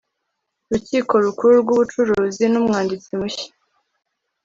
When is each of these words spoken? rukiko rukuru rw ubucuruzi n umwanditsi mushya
rukiko 0.69 1.13
rukuru 1.25 1.53
rw 1.63 1.69
ubucuruzi 1.75 2.43
n 2.49 2.55
umwanditsi 2.59 3.09
mushya 3.19 3.49